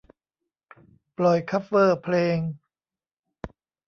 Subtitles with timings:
[1.17, 2.37] ปล่อยคัฟเวอร์เพลง